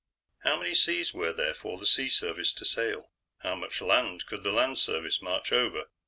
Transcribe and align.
How 0.39 0.57
many 0.59 0.73
seas 0.73 1.13
were 1.13 1.31
there 1.31 1.53
for 1.53 1.77
the 1.77 1.85
Sea 1.85 2.09
Service 2.09 2.51
to 2.53 2.65
sail? 2.65 3.11
How 3.43 3.53
much 3.53 3.81
land 3.81 4.25
could 4.25 4.41
the 4.41 4.51
Land 4.51 4.79
Service 4.79 5.21
march 5.21 5.51
over? 5.51 5.89